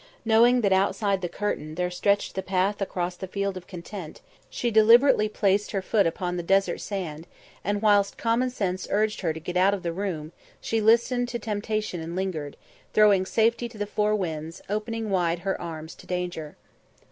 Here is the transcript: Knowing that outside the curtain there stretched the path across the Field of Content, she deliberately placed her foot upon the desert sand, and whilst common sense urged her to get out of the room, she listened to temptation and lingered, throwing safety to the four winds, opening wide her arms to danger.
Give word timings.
Knowing 0.25 0.61
that 0.61 0.73
outside 0.73 1.21
the 1.21 1.29
curtain 1.29 1.75
there 1.75 1.91
stretched 1.91 2.33
the 2.33 2.41
path 2.41 2.81
across 2.81 3.15
the 3.15 3.27
Field 3.27 3.55
of 3.55 3.67
Content, 3.67 4.19
she 4.49 4.71
deliberately 4.71 5.29
placed 5.29 5.69
her 5.73 5.81
foot 5.83 6.07
upon 6.07 6.37
the 6.37 6.41
desert 6.41 6.79
sand, 6.79 7.27
and 7.63 7.83
whilst 7.83 8.17
common 8.17 8.49
sense 8.49 8.87
urged 8.89 9.21
her 9.21 9.31
to 9.31 9.39
get 9.39 9.55
out 9.55 9.75
of 9.75 9.83
the 9.83 9.93
room, 9.93 10.31
she 10.59 10.81
listened 10.81 11.29
to 11.29 11.37
temptation 11.37 12.01
and 12.01 12.15
lingered, 12.15 12.57
throwing 12.95 13.27
safety 13.27 13.69
to 13.69 13.77
the 13.77 13.85
four 13.85 14.15
winds, 14.15 14.59
opening 14.71 15.11
wide 15.11 15.37
her 15.41 15.61
arms 15.61 15.93
to 15.93 16.07
danger. 16.07 16.57